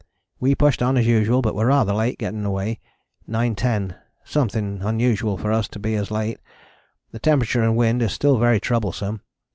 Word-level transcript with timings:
_We 0.39 0.55
pushed 0.55 0.81
on 0.81 0.97
as 0.97 1.05
usual, 1.05 1.43
but 1.43 1.53
were 1.53 1.67
rather 1.67 1.93
late 1.93 2.17
getting 2.17 2.43
away, 2.43 2.79
9.10 3.29 3.95
something 4.23 4.81
unusual 4.81 5.37
for 5.37 5.51
us 5.51 5.67
to 5.67 5.77
be 5.79 5.93
as 5.93 6.09
late. 6.09 6.39
The 7.11 7.19
temperature 7.19 7.61
and 7.61 7.77
wind 7.77 8.01
is 8.01 8.11
still 8.11 8.39
very 8.39 8.59
troublesome. 8.59 9.21